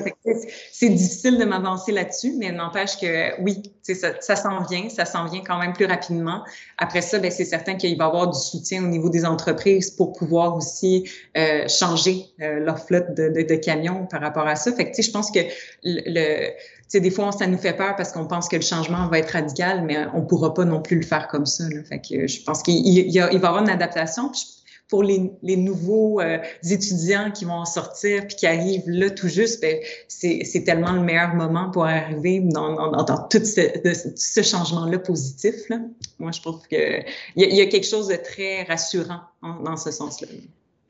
C'est 0.71 0.89
difficile 0.89 1.37
de 1.37 1.45
m'avancer 1.45 1.91
là-dessus, 1.91 2.33
mais 2.39 2.53
n'empêche 2.53 2.97
que 2.97 3.43
oui, 3.43 3.61
ça, 3.83 4.13
ça 4.21 4.37
s'en 4.37 4.63
vient, 4.63 4.89
ça 4.89 5.05
s'en 5.05 5.27
vient 5.27 5.43
quand 5.45 5.59
même 5.59 5.73
plus 5.73 5.87
rapidement. 5.87 6.45
Après 6.79 7.01
ça, 7.01 7.19
ben, 7.19 7.29
c'est 7.29 7.45
certain 7.45 7.75
qu'il 7.75 7.99
va 7.99 8.05
y 8.05 8.07
avoir 8.07 8.31
du 8.31 8.39
soutien 8.39 8.85
au 8.85 8.87
niveau 8.87 9.11
des 9.11 9.25
entreprises 9.25 9.91
pour 9.91 10.13
pouvoir 10.13 10.57
aussi 10.57 11.11
euh, 11.37 11.67
changer 11.67 12.27
euh, 12.41 12.61
leur 12.61 12.79
flotte 12.79 13.17
de, 13.17 13.31
de, 13.31 13.43
de, 13.43 13.55
camions 13.57 14.07
par 14.07 14.21
rapport 14.21 14.47
à 14.47 14.55
ça. 14.55 14.73
Fait 14.73 14.93
que, 14.93 15.03
je 15.03 15.11
pense 15.11 15.33
que 15.33 15.41
le, 15.83 16.53
sais, 16.87 17.01
des 17.01 17.11
fois, 17.11 17.33
ça 17.33 17.49
nous 17.49 17.59
fait 17.59 17.77
peur 17.77 17.97
parce 17.97 18.13
qu'on 18.13 18.29
pense 18.29 18.49
que 18.49 18.55
le 18.55 18.63
changement 18.63 19.09
va 19.09 19.19
être 19.19 19.31
radical, 19.31 19.83
mais 19.83 20.07
on 20.15 20.21
ne 20.21 20.27
pourra 20.27 20.55
pas 20.55 20.65
non 20.65 20.83
plus 20.83 20.99
le 21.01 21.05
faire 21.05 21.27
comme 21.27 21.47
ça. 21.47 21.65
Là. 21.69 21.83
Fait 21.83 21.99
que 21.99 22.29
je 22.29 22.45
pense 22.45 22.63
qu'il 22.63 22.77
il, 22.87 23.09
il 23.09 23.21
va 23.21 23.33
y 23.33 23.35
avoir 23.35 23.59
une 23.59 23.71
adaptation. 23.71 24.31
Puis 24.31 24.57
pour 24.89 25.03
les, 25.03 25.31
les 25.43 25.57
nouveaux 25.57 26.21
euh, 26.21 26.39
étudiants 26.71 27.31
qui 27.31 27.45
vont 27.45 27.55
en 27.55 27.65
sortir 27.65 28.27
puis 28.27 28.37
qui 28.37 28.47
arrivent 28.47 28.89
là 28.89 29.11
tout 29.11 29.29
juste, 29.29 29.61
ben, 29.61 29.79
c'est 30.09 30.65
tellement 30.65 30.93
le 30.93 31.01
meilleur 31.01 31.35
moment 31.35 31.71
pour 31.71 31.87
arriver 31.87 32.41
dans, 32.41 32.91
dans, 32.91 33.03
dans 33.03 33.29
tout 33.29 33.45
ce, 33.45 34.43
changement-là 34.43 34.99
positif. 34.99 35.55
Là. 35.69 35.79
Moi, 36.19 36.31
je 36.33 36.41
trouve 36.41 36.61
qu'il 36.69 37.05
y, 37.37 37.45
a, 37.45 37.49
y 37.49 37.61
a 37.61 37.67
quelque 37.67 37.87
chose 37.87 38.09
de 38.09 38.17
très 38.17 38.63
rassurant 38.63 39.21
dans 39.43 39.77
ce 39.77 39.91
sens-là. 39.91 40.29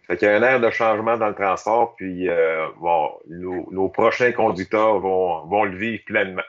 Fait 0.07 0.17
qu'il 0.17 0.29
y 0.29 0.31
a 0.31 0.37
un 0.37 0.43
air 0.43 0.61
de 0.61 0.71
changement 0.71 1.17
dans 1.17 1.29
le 1.29 1.35
transport, 1.35 1.97
puis 1.97 2.29
euh, 2.29 2.67
bon, 2.81 3.11
nos, 3.29 3.67
nos, 3.73 3.89
prochains 3.89 4.31
conducteurs 4.31 5.01
vont, 5.01 5.47
vont 5.47 5.65
le 5.65 5.77
vivre 5.77 6.03
pleinement. 6.07 6.43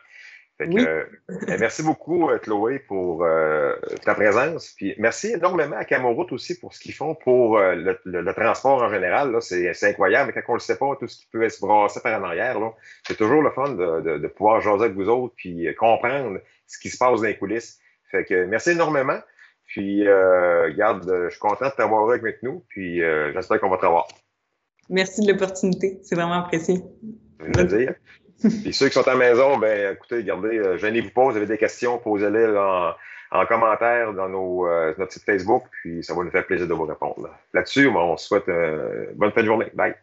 Euh, 0.62 1.04
ben, 1.46 1.60
merci 1.60 1.84
beaucoup, 1.84 2.30
euh, 2.30 2.40
Chloé, 2.40 2.80
pour 2.80 3.24
euh, 3.24 3.76
ta 4.04 4.16
présence. 4.16 4.74
Puis 4.76 4.96
merci 4.98 5.34
énormément 5.34 5.76
à 5.76 5.86
Camoroute 5.86 6.32
aussi 6.32 6.60
pour 6.60 6.74
ce 6.74 6.80
qu'ils 6.80 6.94
font 6.94 7.14
pour 7.14 7.60
le, 7.60 8.32
transport 8.34 8.82
en 8.82 8.90
général. 8.90 9.38
C'est 9.42 9.84
incroyable. 9.84 10.34
Quand 10.34 10.42
on 10.48 10.54
ne 10.54 10.58
le 10.58 10.62
sait 10.62 10.78
pas, 10.78 10.96
tout 11.00 11.08
ce 11.08 11.18
qui 11.18 11.28
peut 11.32 11.48
se 11.48 11.60
brasser 11.60 12.00
par 12.02 12.20
en 12.20 12.24
arrière, 12.24 12.60
c'est 13.06 13.18
toujours 13.18 13.44
le 13.44 13.52
fun 13.52 13.70
de, 13.70 14.18
de, 14.18 14.28
pouvoir 14.28 14.62
jaser 14.62 14.86
avec 14.86 14.96
vous 14.96 15.10
autres 15.10 15.36
puis 15.38 15.68
comprendre 15.76 16.40
ce 16.66 16.80
qui 16.80 16.90
se 16.90 16.98
passe 16.98 17.22
dans 17.22 17.28
les 17.28 17.38
coulisses. 17.38 17.80
Fait 18.10 18.26
que 18.26 18.46
merci 18.46 18.72
énormément. 18.72 19.20
Puis, 19.66 20.06
garde, 20.76 21.26
je 21.26 21.30
suis 21.30 21.40
content 21.40 21.68
de 21.68 21.76
t'avoir 21.76 22.10
avec 22.10 22.42
nous. 22.42 22.64
Puis, 22.70 23.00
j'espère 23.34 23.60
qu'on 23.60 23.70
va 23.70 23.78
te 23.78 23.86
revoir. 23.86 24.08
Merci 24.90 25.22
de 25.22 25.32
l'opportunité. 25.32 26.00
C'est 26.02 26.16
vraiment 26.16 26.46
apprécié. 26.46 26.82
Dire. 27.40 27.96
Puis 28.42 28.74
ceux 28.74 28.88
qui 28.88 28.94
sont 28.94 29.08
à 29.08 29.14
la 29.14 29.18
maison, 29.18 29.58
ben 29.58 29.94
écoutez, 29.94 30.18
regardez, 30.18 30.58
euh, 30.60 30.78
gênez-vous 30.78 31.10
pas, 31.10 31.26
vous 31.26 31.38
avez 31.38 31.46
des 31.46 31.58
questions, 31.58 31.98
posez-les 31.98 32.56
en, 32.58 32.94
en, 33.32 33.46
commentaire 33.46 34.14
dans 34.14 34.30
nos, 34.30 34.68
euh, 34.68 34.94
notre 34.98 35.14
site 35.14 35.24
Facebook, 35.24 35.64
puis 35.72 36.04
ça 36.04 36.14
va 36.14 36.24
nous 36.24 36.32
faire 36.32 36.46
plaisir 36.46 36.68
de 36.68 36.74
vous 36.74 36.86
répondre. 36.86 37.30
Là-dessus, 37.54 37.88
on 37.88 38.18
se 38.18 38.28
souhaite 38.28 38.48
une 38.48 39.16
bonne 39.16 39.32
fin 39.32 39.42
de 39.42 39.48
journée. 39.48 39.72
Bye. 39.74 39.96